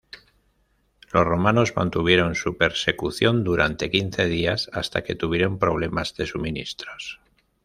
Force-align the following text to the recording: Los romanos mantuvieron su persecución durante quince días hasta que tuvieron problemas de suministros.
Los 1.13 1.25
romanos 1.25 1.75
mantuvieron 1.75 2.33
su 2.33 2.57
persecución 2.57 3.43
durante 3.43 3.91
quince 3.91 4.25
días 4.25 4.67
hasta 4.73 5.03
que 5.03 5.13
tuvieron 5.13 5.59
problemas 5.59 6.15
de 6.15 6.25
suministros. 6.25 7.19